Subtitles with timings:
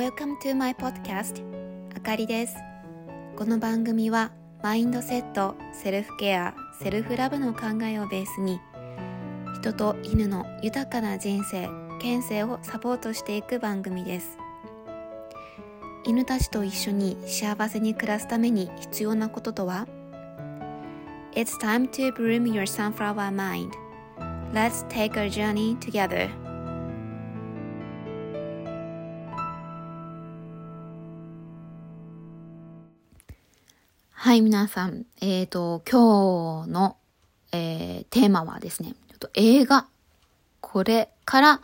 [0.00, 1.44] Welcome to my podcast
[1.94, 2.56] あかりです
[3.36, 8.58] この番組はマインドセット、セルフケア、セルフラブの考えをベースに
[9.60, 11.68] 人と犬の豊かな人生、
[12.00, 14.38] 県政をサポートしていく番組です
[16.04, 19.86] 犬たちと一緒に幸せに暮らすために必要なこととは
[21.34, 23.72] ？It's time to bloom your sunflower mind.
[24.54, 26.49] Let's take a journey together.
[34.30, 35.06] はい、皆さん。
[35.20, 36.96] えっ、ー、と、今日の、
[37.50, 39.88] えー、テーマはですね、ちょっと映画。
[40.60, 41.60] これから、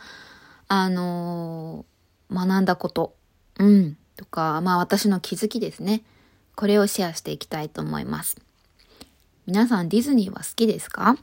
[0.66, 3.14] あのー、学んだこと。
[3.60, 3.96] うん。
[4.16, 6.02] とか、まあ私の気づきですね。
[6.56, 8.36] これをシェアしていきたいと思います。
[9.46, 11.16] 皆さんディズニーは好きですか？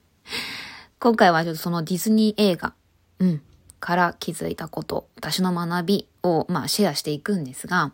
[1.00, 2.74] 今回はちょっとそのディズニー映画、
[3.18, 3.42] うん、
[3.78, 7.92] から気づいたこと、私の学びを、まあ、シェアしていくんですが、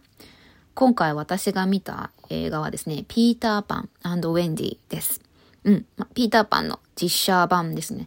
[0.77, 5.22] 今回私が見た映画はですね、ピーターパンウェンディです。
[5.64, 8.05] うん、ま、ピーターパンの実写版ですね。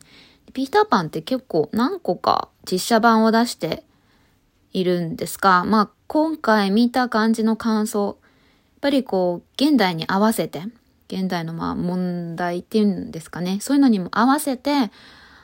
[0.53, 3.83] ピーターパンって結構何個か実写版を出して
[4.71, 8.15] いるんですが、まあ、今回見た感じの感想、やっ
[8.81, 10.61] ぱりこう、現代に合わせて、
[11.07, 13.57] 現代のまあ問題っていうんですかね。
[13.61, 14.91] そういうのにも合わせて、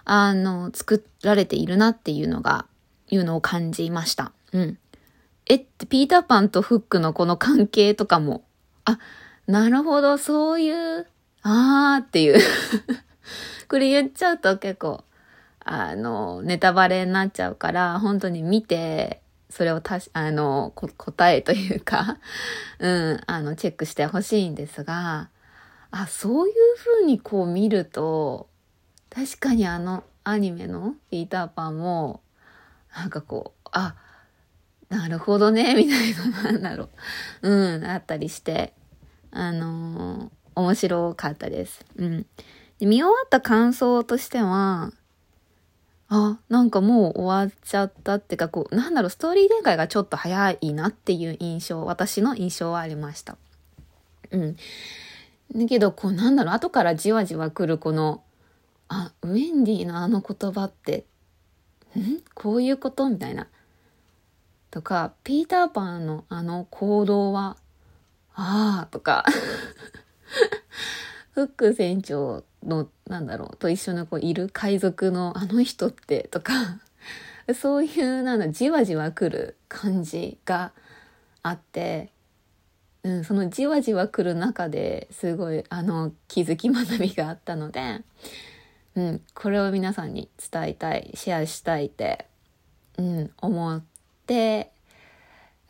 [0.03, 2.67] あの、作られているなっていうのが、
[3.09, 4.31] いうのを感じました。
[4.51, 4.77] うん。
[5.47, 8.43] えって、ピーターパンとフックのこの関係とかも、
[8.85, 8.99] あ、
[9.47, 11.07] なるほど、そういう、
[11.43, 12.39] あーっていう。
[13.69, 15.03] これ言っちゃうと結構、
[15.59, 22.17] あの、ネタバレになっちゃうから、本当に見て、それをたし、あの、答えというか
[22.79, 25.29] うん、あの、チェックしてほしいんですが、
[25.91, 28.49] あ、そういう風にこう見ると、
[29.09, 32.21] 確かにあのアニメのピーターパンも、
[32.93, 33.95] なんかこう、あ、
[34.95, 36.89] なるほどね、 みたいな、なんだろ
[37.41, 37.49] う。
[37.49, 38.73] うん、あったりして、
[39.31, 41.85] あのー、面白かったです。
[41.97, 42.25] うん。
[42.79, 44.91] で見終わった感想としては、
[46.07, 53.37] あ、なんかもう終わっちゃったっていうか、こう、なんだろう、ストーリー展開がちょっと早いなっていう印象、私の印象はありました。
[54.31, 54.55] うん。
[55.55, 58.23] だけど、こうなんだろう、後からじわじわ来るこの、
[58.87, 61.05] あ、ウェンディのあの言葉って、
[61.97, 62.21] ん？
[62.33, 63.09] こういうこと？
[63.09, 63.47] みたいな。
[64.75, 67.55] とか、ピーターパンのあの行動は、
[68.33, 69.23] ああ、とか、
[71.31, 76.81] フック船長の、なんだろう、と一緒にこういる海賊のあの人って、とか、
[77.55, 80.73] そういう、なんだ、じわじわ来る感じが
[81.41, 82.11] あって、
[83.03, 88.01] うん、そのじわじわ来る中ですごいあの気づき学びがあったので、
[88.95, 92.25] うん、これを皆さんに伝えたいシェアしたいって、
[92.97, 93.94] うん、思って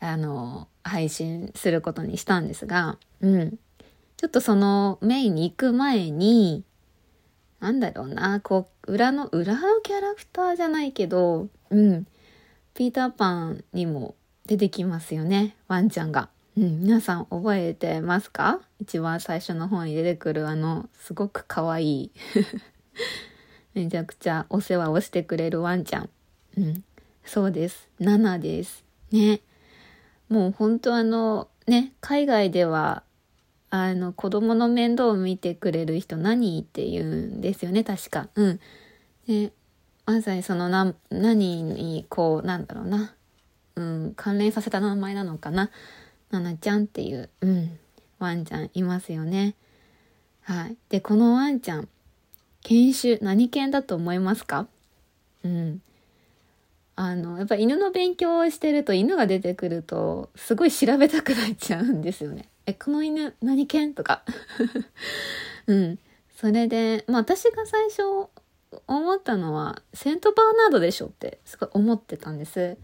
[0.00, 3.58] あの配信することにしたんですが、うん、
[4.16, 6.64] ちょっとそのメインに行く前に
[7.60, 12.06] なんだろうなこう裏の裏のキャラクターじゃないけど、うん、
[12.74, 14.14] ピーターパンにも
[14.46, 16.28] 出てきますよねワンちゃんが。
[16.56, 18.60] うん、皆さん覚えてますか？
[18.80, 22.10] 一番最初の方に出てくるあの、すごく可愛い
[23.74, 26.10] めちゃくちゃお世話をしてくれるワンちゃん。
[26.56, 26.84] うん。
[27.26, 27.88] そうです。
[27.98, 28.84] ナナです。
[29.10, 29.40] ね。
[30.28, 33.02] もう本当あの、ね、海外では、
[33.68, 38.28] あの、子供の面倒を見てくれる人何って言うんですよね、確か。
[38.36, 38.60] うん。
[39.26, 39.52] ね、
[40.06, 43.14] まさにそのな、何に、こう、なんだろうな。
[43.74, 45.70] うん、関連させた名前なのかな。
[46.30, 47.78] ななちゃんっていう、うん、
[48.18, 49.54] ワンちゃんいますよね。
[50.42, 50.76] はい。
[50.88, 51.88] で、このワンちゃん、
[52.62, 54.66] 犬種、何犬だと思いますか？
[55.44, 55.82] うん。
[56.98, 62.48] あの、やっぱ犬の勉強をしてると犬が出てくると、すごい調べたくなっちゃうんですよね。
[62.66, 64.22] え、この犬何犬とか。
[65.68, 65.98] うん。
[66.36, 68.02] それで、まあ私が最初
[68.86, 72.76] 思ったのは、セントバーナードでしょってすごい思ってたんです。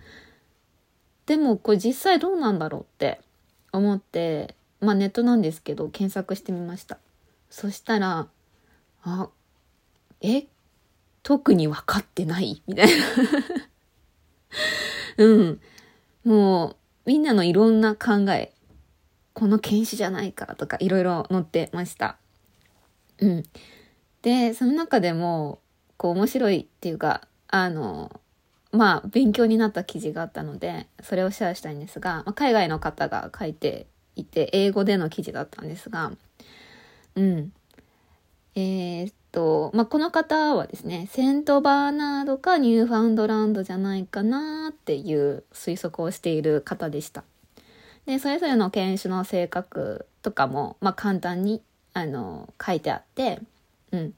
[1.26, 3.20] でもこれ実際どうなんだろうって
[3.72, 6.98] 思って、まあネットなんですけど、検索してみました。
[7.48, 8.28] そしたら、
[9.04, 9.28] あ、
[10.20, 10.46] え、
[11.22, 12.62] 特に分かってない？
[12.66, 12.92] みたいな
[15.18, 15.60] うん。
[16.24, 16.76] もう、
[17.06, 18.52] みんなのいろんな考え、
[19.32, 22.18] この犬種じゃないかとかいろいろ載ってました。
[23.18, 23.42] うん。
[24.22, 25.60] で、その中でも、
[25.96, 28.20] こう面白いっていうか、あの、
[28.72, 36.12] まあ、勉強になった記事があったので、それをシェアしたいんですが、まあ、海外の方が書いていて、英語での記事だったんですが、
[37.14, 37.52] うん。
[38.54, 47.24] えー、っと、まあ、この方はですね、セントバーナードかニューファンドランドじゃないかなっていう推測をしている方でした。
[48.06, 51.62] で、それぞれの犬種の性格とかも、まあ、簡単に、
[51.94, 53.40] あの、書いてあって、
[53.90, 54.14] うん。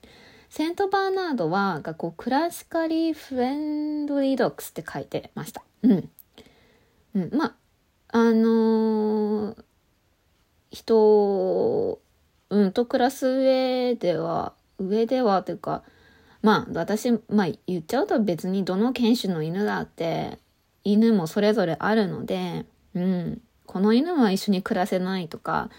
[0.51, 5.63] セントバーナードは、がこう、クラシカリーフレンドリードックスって書いてました。
[5.83, 6.11] うん。
[7.15, 7.31] うん。
[7.33, 7.55] まあ、
[8.09, 9.65] あのー、
[10.71, 12.01] 人、
[12.51, 14.55] うん、と暮らす上では、
[14.87, 15.83] 上ではというか、
[16.43, 20.39] まあ、私、まあ、言っちゃうと別にどの犬種の犬だって、
[20.85, 23.41] 犬もそれぞれあるので、うん。
[23.67, 25.71] この犬は一緒に暮らせないとか、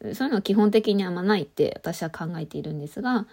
[0.00, 3.26] そういうのは基本的にあんまないって私は考えているんですが、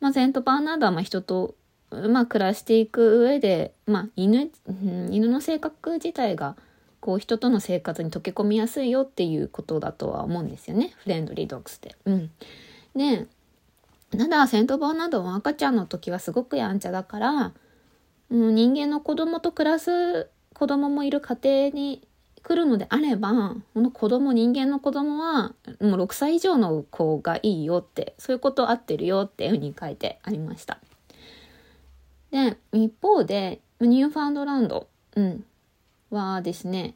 [0.00, 1.54] まあ、セントバーナードはま人と、
[1.90, 4.50] まあ、暮らしていく上で、まあ、犬、
[5.10, 6.56] 犬の性格自体が、
[7.00, 10.92] こう人との生活に溶け込みやすいよっていうことだとは思うんですよね。
[10.96, 11.94] フレンドリードッグスって。
[12.04, 12.30] うん。
[12.96, 13.26] で、
[14.10, 17.52] ただ、セントバーナードは赤ちゃんの時はすごくやんちゃだから、
[18.30, 22.06] うん、人間の子供と暮らす子供もいる家庭に
[22.42, 30.78] 来るのであれば、この子供、人間の子供は、もう6歳以上の子がいいよって、そういうこと合ってるよっていうふうに書いてありました。
[32.30, 34.86] で、一方で、ニューファンドランド、
[35.16, 35.44] うん、
[36.10, 36.94] はですね、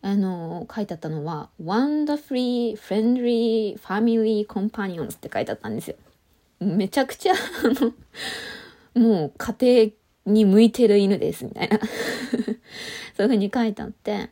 [0.00, 5.96] あの、書いてあったのは、Wonderfully Friendly Family Companions って書いてあったんですよ。
[6.60, 7.36] めちゃくちゃ、あ
[8.96, 9.92] の、もう家
[10.26, 11.78] 庭に向いてる犬です、みたいな。
[13.16, 14.30] そういうふうに書いてあって、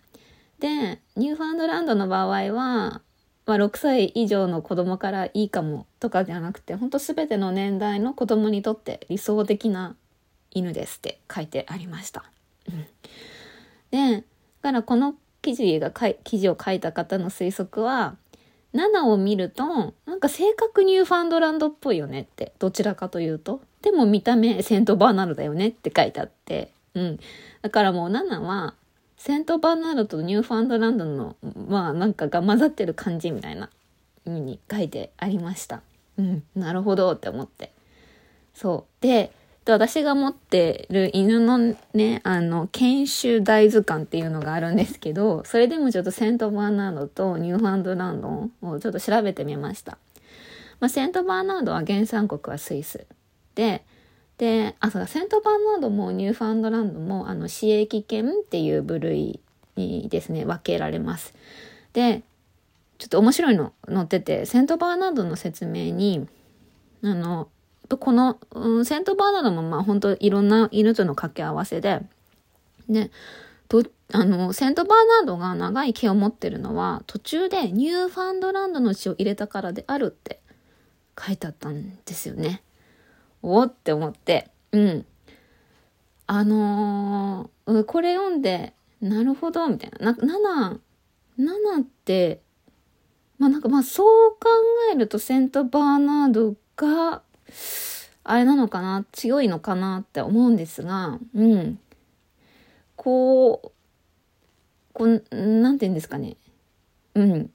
[0.58, 3.02] で、ニューファンドランドの場合は、
[3.46, 9.96] まあ、6歳以上の子供からいいかもとかじゃなくて、ほんと全ての年代の子供にとって理想的な
[10.52, 12.24] 犬ですって書いてありました。
[13.90, 14.22] で、だ
[14.62, 18.16] からこの記事が記事を書いた方の推測は、
[18.74, 23.60] ナナを見ると、なんか性格ニューファンドランドっぽいよねって、どちらかというと。
[23.82, 27.20] でも見た目セントバーナードだよねって書いてあって、うん。
[27.60, 28.74] だからもうナナは、
[29.16, 31.36] セントバーナードとニューファンドランドの、
[31.68, 33.70] まあなんかが混ざってる感じみたいな
[34.24, 35.82] 意味に書いてありました。
[36.18, 37.72] うん、なるほどって思って。
[38.54, 39.02] そう。
[39.02, 39.32] で、
[39.64, 49.98] 私が持ってる犬のね、あの、犬種大図鑑っていうのがあるんですけど、それでもちょっとセントバーナードとニューファンドランドをちょっと調べてみました。
[50.80, 53.06] まあ、セントバーナードは原産国はスイス。
[53.54, 53.84] で、
[54.38, 59.38] で、あ、そうだ、セントバーナードもニューファンドランドも、あの、使役犬っていう部類
[59.76, 61.34] にですね、分けられます。
[61.92, 62.22] で、
[62.98, 66.26] ちょっと面白いの載ってて、セントバーナードの説明に、
[67.04, 67.48] あの、
[67.98, 72.00] この、うん、セントバーナードもまあ本当いろんな犬との掛け合わせで、
[72.88, 73.10] ね、
[73.68, 80.40] と、あの、セントバーナードが長い毛を持ってるのは、途中でニューファンドランドの血を入れたからであるって
[81.18, 82.62] 書いてあったんですよね。
[83.42, 85.06] おって思って、うん。
[86.26, 90.12] あのー、これ読んで、なるほど、みたいな。
[90.12, 90.78] な、7、
[91.38, 92.40] 7って、
[93.38, 94.48] まあなんかまあそう考
[94.92, 97.22] えるとセントバーナードが、
[98.24, 99.04] あれなのかな？
[99.12, 101.78] 強いのかなって思うんですが、うん。
[102.96, 103.72] こう、
[104.92, 106.36] こう、なんて言うんですかね。
[107.14, 107.50] うん。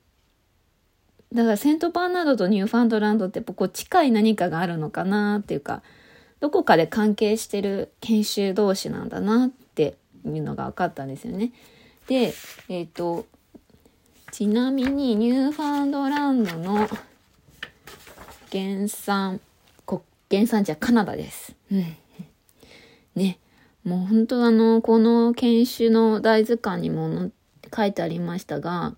[1.33, 5.83] だからセントバーナードとニューファンドランドってやっぱこう近い何かがあるのかなっていうか、
[6.39, 11.51] どこかで関係してる犬種同士なんだなっていうのが分かったんですよね。
[12.07, 12.33] で、
[12.69, 13.25] えっ、ー、と、
[14.31, 16.87] ちなみにニューファンドランドの
[18.51, 19.41] 原産、
[20.29, 21.55] 原産地はカナダです。
[21.71, 21.95] うん。
[23.15, 23.39] ね。
[23.83, 27.31] もう本当あの、この犬種の大図鑑にも
[27.75, 28.95] 書いてありましたが、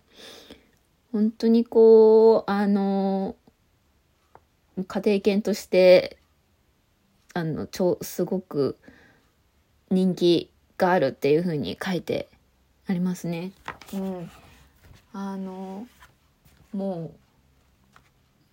[1.12, 3.36] 本当にこう、あの、
[4.88, 6.18] 家庭犬として、
[7.34, 8.78] あの、超、すごく
[9.92, 12.28] 人気があるっていう風に書いて
[12.88, 13.52] ありますね。
[13.94, 14.32] うん。
[15.14, 15.88] あの、
[16.74, 17.29] もう、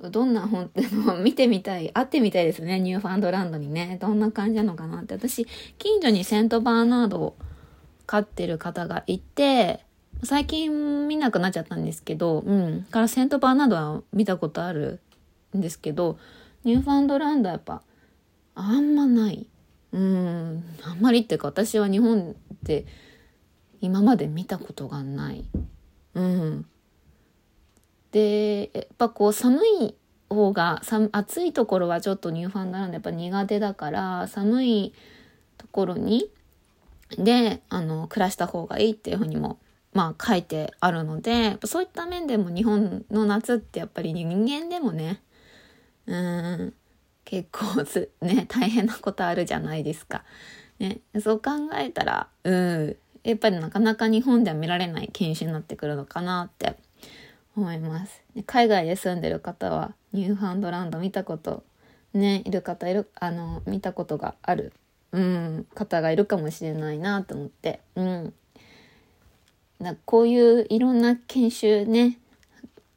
[0.00, 3.99] どんな本ってのを見てみたい、会ってみたいですね、ニューファンドランドにね。
[4.00, 5.15] どんな感じなのかなって。
[5.15, 5.47] 私、
[5.79, 7.37] 近所にセントバーナードを
[8.07, 9.81] 飼ってる方がいて、
[10.23, 12.87] 最近見なくなっちゃったんですけど、うん。
[12.91, 15.00] からセントバーナードは見たことある
[15.57, 16.19] んですけど、
[16.65, 17.83] ニューファンドランドはやっぱ、
[18.55, 19.47] あんまない。
[19.93, 20.65] うん。
[20.83, 22.87] あんまりっていうか、私は日本で
[23.81, 25.45] 今まで見たことがない。
[26.15, 26.67] うん。
[28.16, 29.94] で、やっぱこう寒い
[30.30, 30.80] 方が、
[31.12, 34.94] 暑いところはちょっとニューファンドランドやっぱ苦手だから、寒い
[35.58, 36.30] ところに、
[37.18, 39.58] で、あの、暮らした方がいいっていうふうにも
[39.92, 45.20] まあ書いてあるので、そういった面でも日本の夏ってやっぱり人間でもね、
[46.06, 46.75] うん、
[47.26, 47.85] 結構
[48.23, 50.25] ね大変なことあるじゃないですか。
[50.78, 56.76] ね、そう考えたらうんやっぱりなかなか日本では見られない犬種になってくるのかなって
[57.56, 58.22] 思います。
[58.46, 61.64] 海外で住んでる方はニューファンドランド見たこと
[62.12, 64.72] ねいる方いるあの見たことがある、
[65.12, 68.34] うん、方がいるかもしれないなと思って、うん、
[69.80, 72.18] なこういういろんな研修ね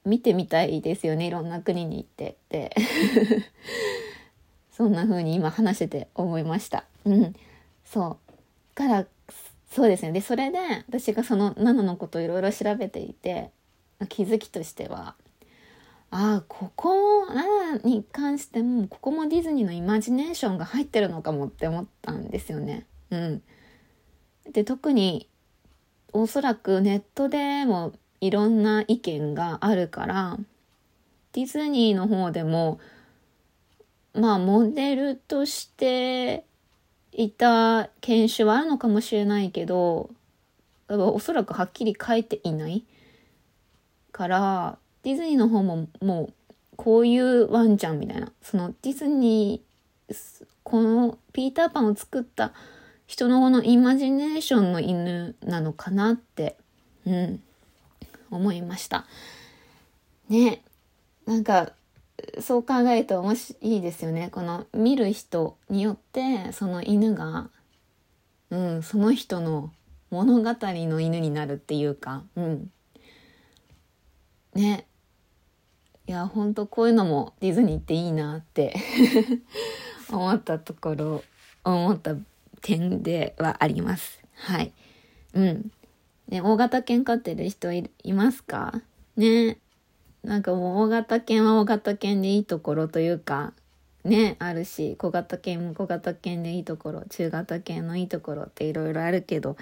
[0.06, 2.76] 見てみたいですよねいろんな国に行ってって
[4.72, 6.86] そんな風に今話してて思いました。
[7.06, 7.36] うん、
[7.84, 8.18] そ
[8.72, 9.06] うから
[9.72, 13.52] そうですねでそれで私がその7のことをいろいろ調べていて
[14.08, 15.16] 気づきとしては
[16.12, 22.86] ああここも7に関してもここもディズニーのイマジネーションが入ってるのかもって思ったんですよね。
[23.12, 23.44] うん、
[24.52, 25.28] で特に
[26.12, 30.38] おそらくネットでもいろんな意見があるから
[31.34, 32.80] ディズニーの方でも
[34.14, 36.44] まあモデルとして
[37.12, 40.10] いた犬種はあるのかもしれないけど
[40.88, 42.84] おそらくはっきり書いていない
[44.20, 46.34] からディズニーの方ももう
[46.76, 48.34] こういうワンちゃんみたいな。
[48.42, 52.52] そのディズニーこのピーターパンを作った
[53.08, 56.58] 人のこのイマジネーションの犬なのかなって
[57.06, 57.42] うん。
[58.30, 59.06] 思いました。
[60.28, 60.64] ね。
[61.26, 61.72] なんか
[62.42, 64.28] そう考えると面白いですよね。
[64.34, 67.50] この見る人によってその犬が、
[68.50, 69.72] うん、その人の
[70.12, 72.72] 物語の犬になるっていうか、うん、
[74.54, 74.86] ね
[76.08, 78.76] いやほんとこういうのもディズニーっていいなって
[80.12, 81.24] 思ったところ
[81.64, 82.16] 思った
[82.62, 84.24] 点ではあります。
[84.34, 84.74] はい。
[85.34, 85.72] うん。
[86.28, 88.82] ね、大型犬飼ってる人いますか？
[89.18, 89.58] ね。
[90.24, 93.54] なんかもう大型犬は大型犬でいいところというか、
[94.04, 99.58] ね、あるし、小型犬も小型犬でいいところ、中型犬のいいところっていろいろあるけど、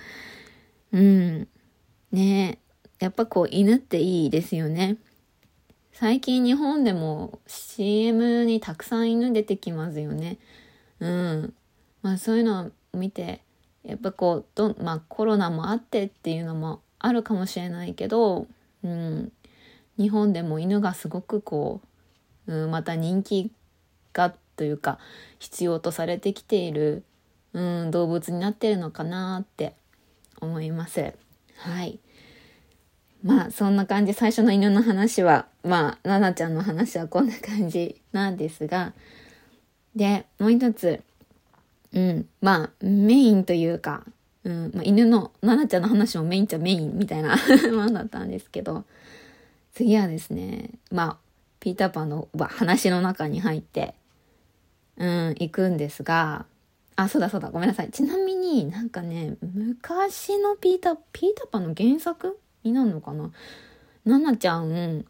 [0.91, 1.47] うん。
[2.11, 2.59] ね
[2.99, 4.97] やっぱこう犬っていいですよね。
[5.91, 10.37] 最近日本でも CM にたくさん犬出てきますよね。
[10.99, 11.53] うん。
[12.01, 13.41] まあそういうのを見て、
[13.83, 18.47] やっぱこう、どまあコロナもあってっていうのもあるかもしれないけど、
[18.83, 19.31] うん。
[19.97, 21.81] 日本でも犬がすごくこ
[22.47, 23.51] う、うん、また人気
[24.13, 24.99] がというか
[25.39, 27.03] 必要とされてきている、
[27.53, 29.75] うん、動物になってるのかなって
[30.41, 31.13] 思います。
[31.57, 31.99] はい。
[33.27, 34.13] まあそんな感じ。
[34.13, 38.93] 最初の犬の話はまあ奈々ちゃんの話はこんな感じなんですが。
[39.95, 41.01] でもう一つ。
[41.93, 44.03] うんまあメインというか、
[44.43, 47.35] うんまあ、犬の奈々ちゃんの話もメインっちゃメインみたいな
[47.71, 48.85] ものだったんですけど。
[49.77, 51.17] 次はですね、まあ、
[51.59, 53.93] ピーターパンの話の中に入って、
[54.97, 56.47] うん、行くんですが、
[56.95, 57.91] あ、そうだそうだ、ごめんなさい。
[57.91, 63.31] ちなみになんかね、昔のピーター、ピーターパンの原作になるのかな？
[64.05, 65.05] ナナちゃん、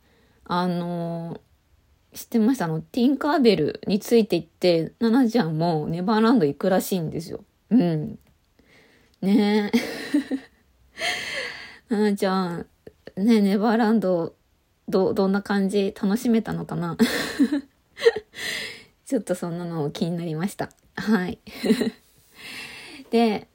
[0.46, 1.40] あの
[2.14, 2.66] 知ってました？
[2.66, 7.44] あの、ティンカーベルについていって、ナナちゃんもネバーランド行くらしいんですよ。
[7.70, 8.18] うん。
[9.22, 9.78] ねえ。
[11.94, 12.66] ナナちゃん、
[13.16, 14.34] ねネバーランド
[14.90, 15.94] ど、どんな感じ？
[16.02, 16.98] 楽しめたのかな？
[19.06, 20.70] ちょっとそんなの気になりました。
[20.96, 21.40] はい。
[23.12, 23.48] で、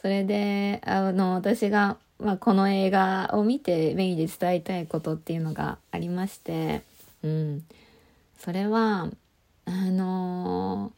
[0.00, 6.82] それで、あの、私が、まあ、この映画を見てメインで伝えたいことっていうのがありまして、
[7.22, 7.64] うん。
[8.38, 9.08] それは、
[9.66, 10.92] あの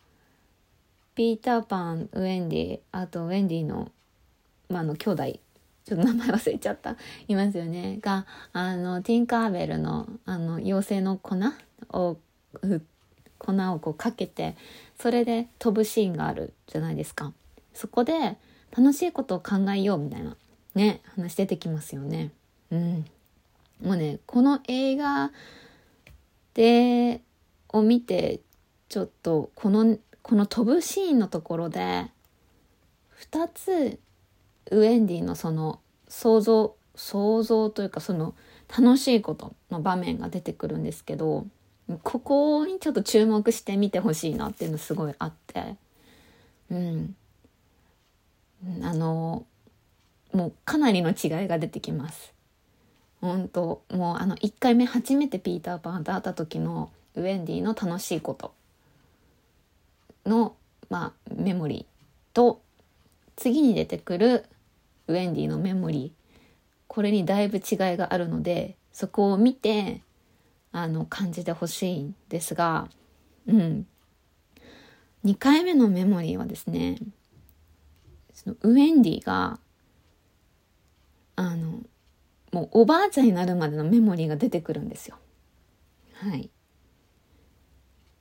[1.15, 3.91] ピーターパン、ウェンディ、あとウェンディの、
[4.69, 5.39] まあ、の兄弟
[5.89, 6.97] ちょっと名前忘れちゃった、
[7.29, 7.99] いますよね。
[8.03, 11.37] が、あの、ティンカーベルの、あの、妖精の粉
[11.93, 12.19] を、
[13.39, 14.55] 粉をこうかけて、
[15.01, 17.33] それで飛ぶシーンがあるじゃないですか。
[17.73, 18.37] そこで、
[18.77, 20.37] 楽しいことを考えようみたいな、
[20.79, 22.31] ね、話出てきますよね。
[22.71, 23.05] うん。
[23.83, 25.33] もうね、この映画
[26.55, 27.21] で、
[27.73, 28.41] を見て、
[28.89, 32.07] ちょっと、この、この飛ぶシーンのところで、
[33.33, 33.99] 2つ
[34.71, 38.35] ウェンディのその想像想像というかその
[38.69, 41.47] 楽しいことの場面が出てくるんですけど
[42.03, 45.77] ここにちょっと注目してみてほしいなっていうのすごいあって
[46.71, 47.17] うん
[48.83, 49.47] あの
[50.33, 52.35] もうかなりの違いが出てきます。
[53.21, 58.55] 本当もうあの1回目初めてピーター・パンと会った時のウェンディの楽しいこと
[60.25, 60.55] の、
[60.89, 62.61] まあ、メモリーと
[63.35, 64.45] 次に出てくる
[65.09, 66.45] ウェンディのメモリー
[66.87, 67.63] これにだいぶ違い
[67.97, 70.01] があるのでそこを見て
[70.71, 72.89] あの感じてほしいんですが
[73.47, 73.87] うん
[75.25, 76.99] 2回目のメモリーはですね
[78.33, 79.59] そのウェンディが
[81.39, 81.79] あの
[82.51, 85.17] もうおばあちゃんになるまでのメモリーが出てくるんですよ。
[86.15, 86.51] はい。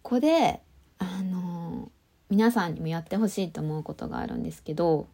[0.03, 0.61] ここで
[0.99, 1.91] あの
[2.29, 5.07] 皆さんにもやってほしいと思うことがあるんですけど、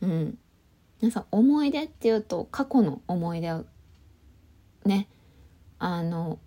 [0.00, 0.38] うん、
[1.00, 3.64] 皆さん思い出っていうと過去の思い出を
[4.84, 5.08] ね
[5.80, 6.38] あの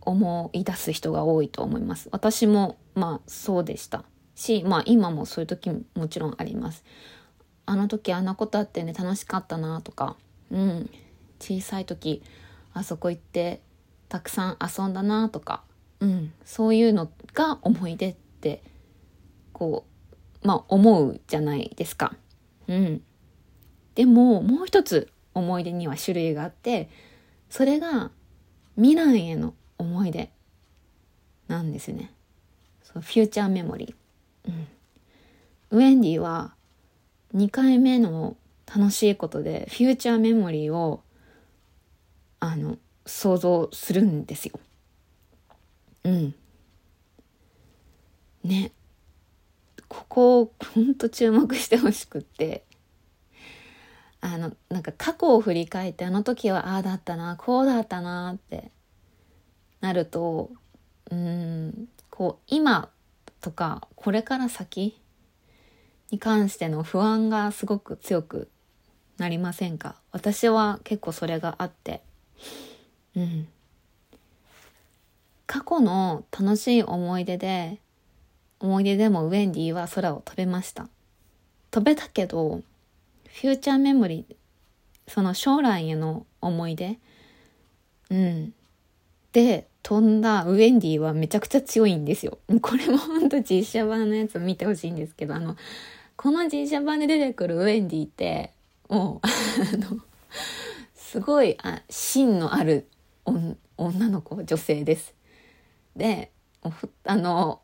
[0.00, 2.08] 思い出す人が多いと思います。
[2.10, 4.04] 私もまあそうでした
[4.34, 6.82] し、まあ今もそういう時もちろんあります。
[7.66, 10.16] あの時あんなことあってね楽しかったなとか、
[10.50, 10.90] うん、
[11.40, 12.22] 小さい時
[12.74, 13.60] あそこ行って
[14.08, 15.62] たくさん遊んだなとか、
[16.00, 18.62] うん、そういうのが思い出って
[19.52, 19.84] こ
[20.42, 22.14] うまあ思うじゃないですか。
[22.68, 23.02] うん、
[23.94, 26.88] でももう一つ思い出には種類があって
[27.48, 28.10] それが
[28.76, 30.30] 未来への思い出
[31.48, 32.12] なんですね。
[32.82, 34.50] そうフューチャーメモリー。
[34.50, 34.68] うん。
[35.70, 36.54] ウェンディは
[37.34, 38.36] 2回目の
[38.66, 41.02] 楽しいことでフューチャーメモリーを
[42.40, 44.58] あの想像するんですよ。
[46.04, 46.34] うん。
[48.44, 48.72] ね。
[49.88, 52.64] ここをほんと注目してほしくって
[54.22, 58.70] あのなんか過去を振り返ってあの時はああだったなこうだったなって
[59.80, 60.50] なると
[61.10, 62.88] うんこう今
[63.40, 64.98] とかこれから先
[66.12, 68.48] に関しての不安がすごく強く
[69.18, 69.96] なりませんか？
[70.12, 72.02] 私は結構それがあって。
[73.16, 73.48] うん。
[75.46, 77.78] 過去の楽しい思い出で
[78.60, 80.86] 思い出でもウェンディは空を飛べました。
[81.70, 84.34] 飛べたけどフューチャーメモリー
[85.08, 86.98] その将来への思い出？
[88.10, 88.54] うん。
[89.32, 92.38] で飛んだウェンディはめちゃくちゃ強いんですよ。
[92.60, 95.56] これもほんと実写版のやつ見てほしいんですけど、あの、
[96.16, 98.54] この実写版で出てくるウェンディって、
[98.88, 100.00] もう、 あの、
[100.94, 102.88] すごい、あ、芯のある
[103.76, 105.14] 女の子、女性です。
[105.96, 106.32] で、
[107.04, 107.62] あの、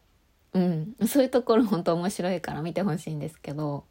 [0.52, 3.84] うん、そういうところ 本当面白いから見てほしいんですけど、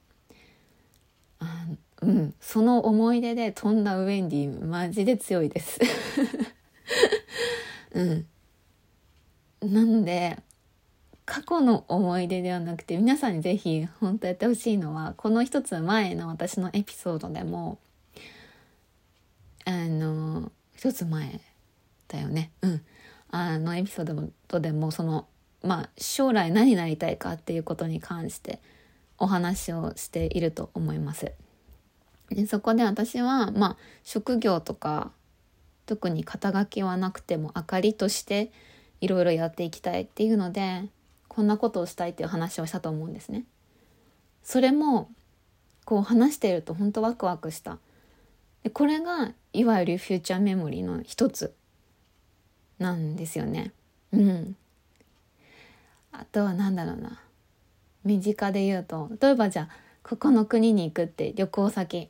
[1.40, 1.68] あ
[2.02, 5.80] うん、その思い出で飛んだウェンディマジで強いです。
[7.94, 8.28] うん。
[9.62, 10.38] なんで、
[11.28, 17.78] 過去の思い出ではなくて皆さんにぜひ本当やってほしいのはこの一つ前の私のエピソードでも
[19.66, 21.42] あの一つ前
[22.08, 22.82] だよねうん
[23.30, 25.28] あのエピソードでもその
[25.62, 28.62] まあ将来何になりたいかっていうことに関して
[29.18, 31.34] お話をしていると思います。
[32.30, 35.12] でそこで私はまあ職業とか
[35.86, 38.50] 特に肩書きはなくても明かりとして
[39.02, 40.90] いろいろやっていきたいっていうので
[41.38, 43.44] こんなことをしたいっていう話をしたと思うんですね。
[44.42, 45.12] それも
[45.86, 47.78] こう話していると本当ワクワクした。
[48.64, 51.54] でこれがいわゆるフューチャーメモリーの一つ
[52.80, 53.72] なんですよね。
[54.14, 54.56] うん。
[56.12, 57.22] あとは何だろうな。
[58.04, 62.10] 身近で言うと例えばじゃあここの国に行くって旅行先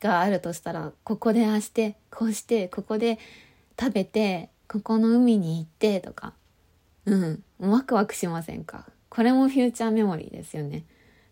[0.00, 3.20] があるとしたらここでああしてこうしてここで
[3.78, 6.32] 食べてここの海に行ってとか
[7.04, 8.86] うんワクワクしませんか？
[9.08, 10.84] これもフューチャーメモリーですよね。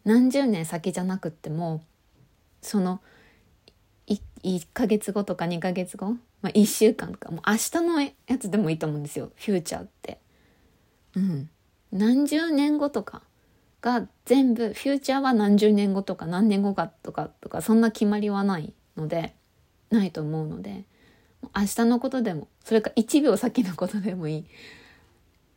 [0.05, 1.83] 何十年先じゃなくっても
[2.63, 3.01] その
[4.07, 9.31] 1ヶ月後とか2ヶ月後、まあ、1週間とかもう明日のやつでもいいと思うんですよ。
[9.37, 10.19] フューチャーって。
[11.17, 11.49] うん。
[11.93, 13.23] 何十年後とか
[13.81, 19.35] が全部フューチャーは何十年後とか何年後かとかとかそんな決まりはないので
[19.91, 20.85] ないと思うので
[21.57, 24.45] 明日のことでもそれか1秒先のことでもいい。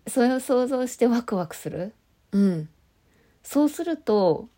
[0.07, 1.93] それを想像してワクワクする？
[2.31, 2.69] うん。
[3.43, 4.49] そうすると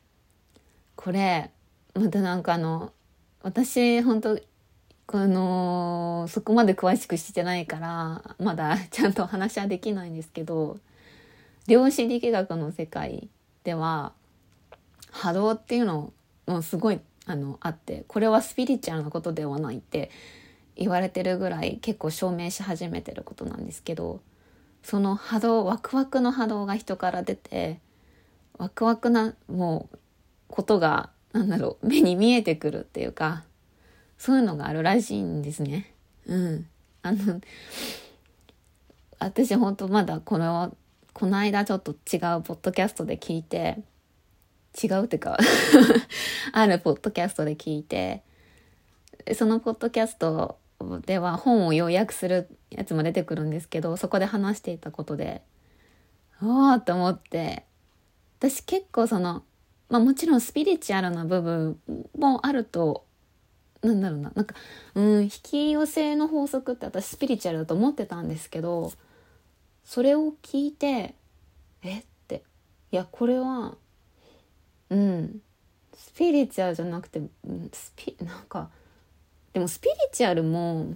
[0.95, 1.51] これ
[1.93, 2.91] またなんかあの
[3.41, 4.39] 私本当
[5.05, 10.77] このそこまで詳しくしてないからまだちゃんと話はできないんですけど
[11.67, 13.27] 量子力学の世界
[13.63, 14.13] では
[15.11, 16.13] 波動っていうの
[16.47, 20.11] もすごいあのあってこれはスピリチュアルなことではないって
[20.75, 24.21] 言われてるぐらい結構証明し始めてることなんですけど
[24.83, 27.79] その波動ワクワクの波動が人から出て
[28.57, 29.97] ワクワクなもう
[30.47, 33.43] ことがなんだろう目に見えてくるっていうか
[34.17, 35.93] そういうのがあるらしいんですね。
[36.25, 36.67] うん。
[37.01, 37.39] あの
[39.19, 40.75] 私本当まだこの
[41.13, 41.97] この間ちょっと違う
[42.41, 43.79] ポッドキャストで聞いて、
[44.81, 45.37] 違うっていうか
[46.53, 48.23] あるポッドキャストで聞いて、
[49.33, 50.57] そのポッドキャスト
[51.05, 55.41] では本を要約するやつも出てくるんですけど、そこで話していたことで、
[56.41, 57.65] おーと思って、
[58.39, 59.43] 私結構その、
[59.89, 61.79] まあもちろんスピリチュアルな部分
[62.17, 63.05] もあると、
[63.81, 64.55] なんだろうな、なんか、
[64.95, 68.93] うん、引き寄せの法則って私スピリチュアルだと思ってたんですけど、
[69.83, 71.15] それを聞いて、
[71.81, 72.43] えって、
[72.91, 73.75] いや、これは、
[74.89, 75.41] うん、
[75.93, 77.21] スピリチュアルじゃなくて、
[77.73, 78.69] スピ、なんか、
[79.53, 80.93] でもスピリチュアルも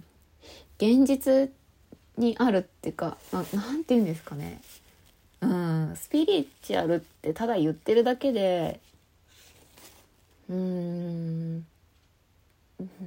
[0.77, 1.51] 現実
[2.17, 4.61] にあるっていうかななんて言うんですかね。
[5.41, 8.79] うんスピリチュアルってただ言ってるだけで
[10.49, 11.65] うん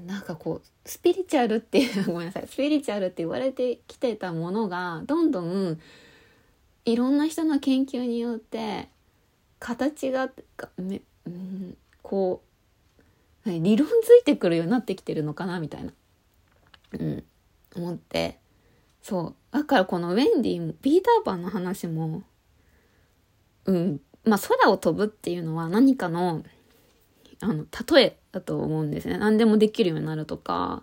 [0.06, 5.80] なんかこうスピリチュアルっていう ごめんなさいスピリチュアルって言われてきてたものがどんどん
[6.84, 8.88] いろんな人の研究によって
[9.58, 10.30] 形が
[10.76, 12.45] め、うん、こう
[13.46, 15.92] 理論ついてくるようになってきてるのかなみたいな、
[16.92, 17.24] うん、
[17.74, 18.38] 思って。
[19.02, 19.56] そう。
[19.56, 22.22] だからこのウェンディもピーターパンの話も
[23.66, 24.00] うん。
[24.24, 26.42] まあ空を飛ぶっていうのは何かの
[27.40, 29.18] あの例えだと思うんですね。
[29.18, 30.82] 何でもできるようになるとか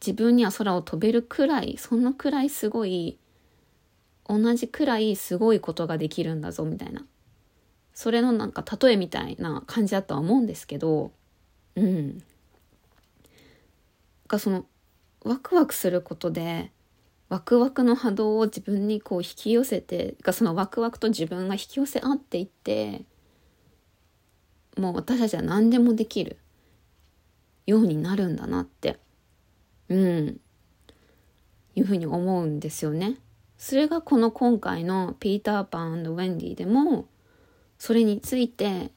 [0.00, 3.18] 自分には空を飛べるくらいそのくらいすごい
[4.26, 7.04] 同じくらいすごいことができるんだぞみたいな。
[7.92, 11.12] それのなんか例えみたいな感じだとは思うんですけど
[11.76, 12.22] うん
[14.28, 14.66] がその
[15.22, 16.70] ワクワクすることで
[17.28, 23.02] ワクワクの波動を自分にこう引き寄せてがそのワクワクと自分が引き寄せ合っていって
[24.76, 26.38] もう私たちは何でもできる
[27.66, 28.98] ようになるんだなって
[29.88, 30.40] うん
[31.76, 33.18] いうふうに思うんですよね。
[33.58, 37.08] それがこの今回のピーターパンウェンディでも
[37.78, 38.92] それについて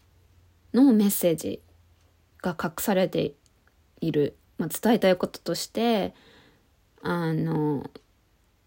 [0.74, 1.62] のメッセージ
[2.42, 3.34] が隠されて
[4.02, 6.14] いる、まあ、伝えたいこととして
[7.02, 7.90] あの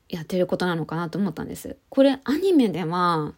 [0.08, 1.76] やってることなのかなと思ったんです。
[1.88, 3.34] これアニメでは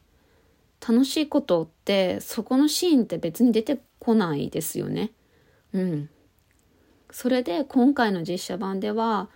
[0.86, 5.12] 楽しいことってそこのシーンって別に出てこないですよね。
[5.72, 6.10] うん。
[7.10, 9.28] それで今回の実写版では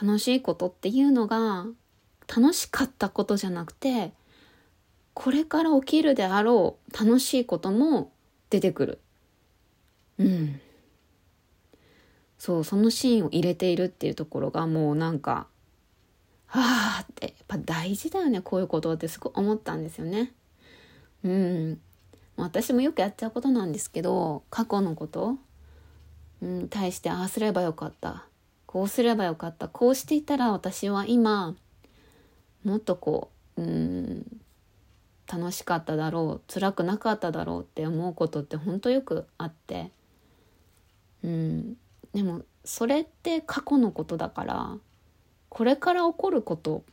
[0.00, 1.66] 楽しいことっていうのが
[2.28, 4.12] 楽しかったことじゃなくて
[5.14, 8.12] これから起きるであろう楽しいことも
[8.48, 8.99] 出てくる。
[10.24, 10.60] うん。
[12.38, 15.46] そう、そのシーンを入れているっていうところがもうなんか
[16.50, 20.32] はあってやっぱ大事だよねこういうことってすごい思ったんですよね。
[21.22, 21.80] うん
[22.36, 25.36] 私もよくやっちゃうことなんですけど過去のこと
[26.40, 28.24] に対してああすればよかった
[28.66, 31.54] こうすればよかったこうしていたら私は今
[32.64, 34.40] もっとこううん
[35.30, 39.92] 楽しかっただろう辛くなかっただろうって思うことってほんとよくあって
[41.24, 41.76] うん。
[42.12, 44.76] でもそれって過去のことだから
[45.48, 46.84] これから起こること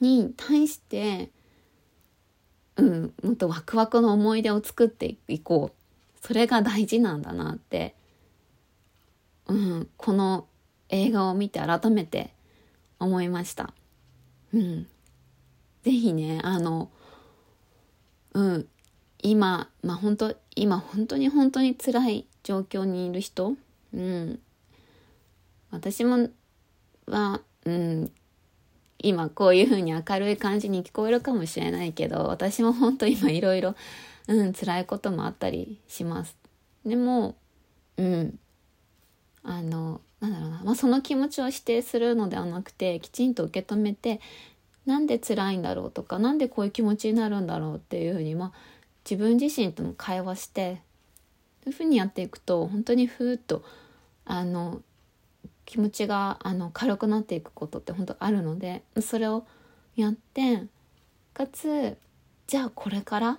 [0.00, 1.30] に対して
[2.76, 5.78] うんもっとワクワクの思い出を作っていこう。
[6.20, 7.94] それが大事なんだなって、
[9.46, 10.48] うん、この
[10.88, 12.34] 映画を見て改めて
[12.98, 13.72] 思いました。
[14.52, 14.88] うん、
[15.82, 16.90] ぜひねあの
[18.34, 18.68] うん。
[19.20, 23.52] 今まあ本当今本当に本当に辛い状況にいる人、
[23.92, 24.38] うん、
[25.70, 26.30] 私も
[27.06, 28.10] はうん、
[28.98, 33.74] 今こういう風に明るい感じに聞こえるかもしれないけど私も本当今いろいろ
[34.28, 36.36] うん辛いこともあったりします。
[36.86, 37.34] でも
[37.98, 38.38] うん。
[39.44, 44.20] あのなんだろうな、まあ、その気持ちを否定するのではなくてきちんと受け止めて
[44.84, 48.52] なんで辛いんだろうとか何でこういう気持ちになるんだろうっていうふうに、まあ、
[49.08, 50.82] 自分自身との会話して
[51.64, 53.64] そういうふうにやっていくと本当にふーっと
[54.24, 54.82] あの
[55.64, 59.44] 気持ちがあの軽くなっていくことって本当あるのでそれを
[59.96, 60.62] やって
[61.34, 61.96] かつ
[62.46, 63.38] じゃあこれから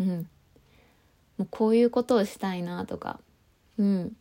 [0.00, 0.28] うん
[1.36, 3.20] もうこういうことをしたいなとか
[3.78, 4.16] うん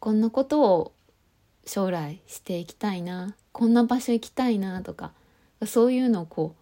[0.00, 0.92] こんなことを
[1.64, 5.12] 将来していきたいなこんな場所行きたいなとか
[5.66, 6.54] そういうのをこ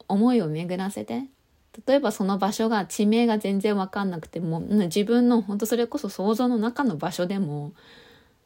[0.00, 1.24] う思いを巡らせて
[1.86, 7.72] 例えばその場所が地名が全然分かんなくても自分の本当それこそ想像の中の場所でも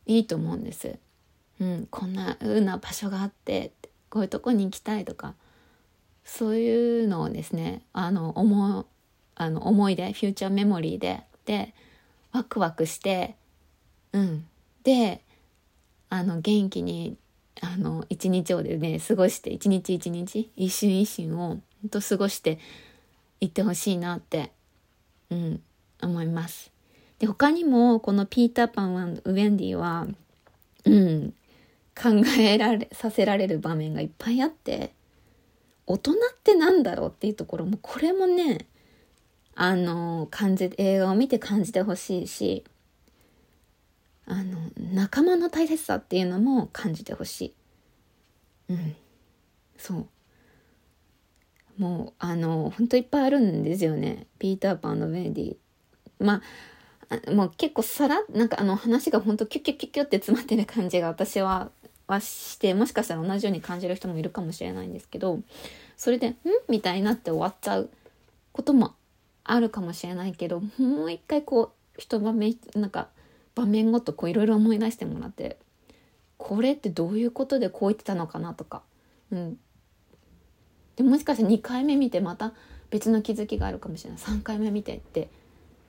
[0.06, 0.98] いいと思うんです。
[1.60, 3.72] うん、こんな風な場所があって
[4.10, 5.34] こういうとこに行きたいとか
[6.24, 8.86] そういうのをですねあの思
[9.36, 11.74] あの思い出フューチャーメモリーでで
[12.32, 13.36] ワクワクして
[14.12, 14.46] うん
[14.82, 15.20] で
[16.10, 17.16] あの元気に
[17.60, 21.54] あの一日をでね過ごして一日一日一瞬一瞬をほ
[21.86, 22.58] んと過ごして
[23.44, 24.52] いってほしいなって、
[25.30, 25.62] うん、
[26.02, 26.72] 思います。
[27.18, 30.06] で他にもこのピーターパンウェンディは
[30.84, 31.34] うん
[31.96, 34.92] 考えられさせられる場面がいっぱいあって
[35.86, 38.66] 大人ってなんだろうっていうところも、これもね、
[39.54, 42.64] あの、感じ、映画を見て感じてほしいし、
[44.26, 47.54] あの、仲間の大切さっていうのも感じてほし
[48.68, 48.72] い。
[48.72, 48.96] うん。
[49.76, 50.06] そう。
[51.78, 54.26] もう、あの、ほんといっぱいあるんですよね。
[54.38, 55.56] ピーターパンのメディ。
[56.20, 56.40] ま
[57.08, 61.70] あ、もう結構さら、なんかあの話がほんとキュッキュッキュキュって詰まってる感じが私は、
[62.06, 65.40] はして、もしかしたら同じように感じる人もいるかもしれないんですけど、
[65.96, 66.36] それで、ん？
[66.68, 67.90] みたいになって終わっちゃう
[68.52, 68.94] ことも
[69.42, 73.08] あるかもしれないけど、もう一回こう、一場面、なんか、
[73.54, 75.58] 場面ごとこういろいろ思い出してもらって、
[76.36, 78.82] これってどういうことでこう言ってたのかなとか、
[79.30, 79.58] うん。
[80.96, 82.52] でもしかして2回目見てまた
[82.90, 84.18] 別の気づきがあるかもしれない。
[84.20, 85.28] 3回目見てって、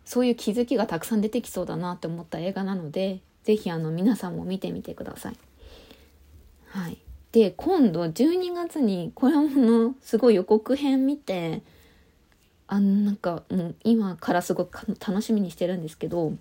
[0.06, 5.38] そういう気づきがたくさん出てきそうだなって思った映画なので、是非皆さんも見てみてください。
[6.68, 6.98] はい。
[7.32, 11.62] で、今度12月にこれのすごい予告編見て、
[12.68, 16.34] あのなんかもう今からすごく楽しみにしてるんですけど、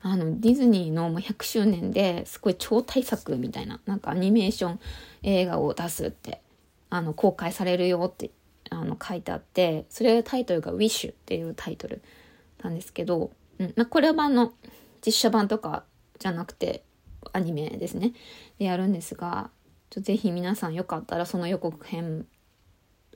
[0.00, 4.80] あの、ディズニーの100周年ですごい超大作みたいな、なんかアニメーション
[5.22, 6.40] 映画を出すって、
[6.90, 8.30] あの、公開されるよって
[8.70, 12.02] あの書いてあって、それタイトルが Wish っていうタイトル
[12.62, 14.52] なんですけど、うん、まあ、これはあの、
[15.04, 15.84] 実写版とか
[16.18, 16.82] じゃなくて、
[17.32, 18.12] アニメですね。
[18.58, 19.50] でやるんですが、
[19.90, 22.26] ちょぜひ皆さんよかったらその予告編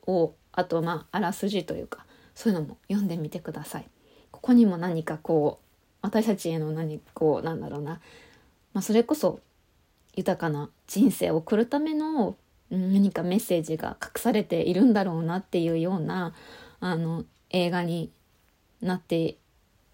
[0.06, 3.88] を、あとまあ、あらすじというか、そういうのも読んでみてください。
[4.30, 5.66] ここにも何かこう、
[6.02, 8.00] 私たちへの何こうなんだろうな、
[8.72, 9.40] まあ、それこそ
[10.14, 12.36] 豊かな人生を送るための
[12.78, 16.34] 何かメッセージが隠されているんだろうなっていうような
[16.80, 18.10] あの映画に
[18.80, 19.36] なって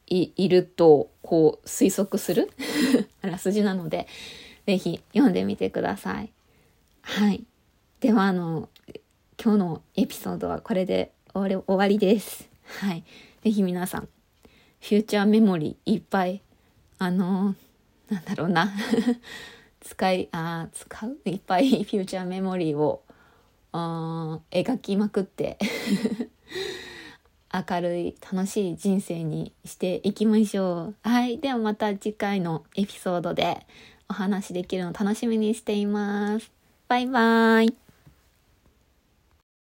[0.07, 2.51] いるとこう推測する
[3.21, 4.07] あらすじなので
[4.67, 6.31] 是非読んでみてください。
[7.03, 7.45] はい。
[8.01, 8.69] ではあの
[9.43, 12.49] 今日のエピソードはこれで終わり終わりです。
[12.81, 13.05] はい。
[13.43, 14.09] 是非皆さん
[14.81, 16.43] フューチャーメモリーいっぱい、
[16.99, 18.73] あのー、なんだろうな
[19.81, 21.19] 使い、あ使う？
[21.25, 23.03] いっぱいフューチャーメモリーを、
[23.73, 25.59] あ描きまくって
[27.53, 31.09] 明るい楽しい人生にしていきましょう。
[31.09, 31.39] はい。
[31.39, 33.67] ではまた次回のエピソードで
[34.09, 36.51] お話できるの楽しみにしています。
[36.89, 37.88] バイバーイ。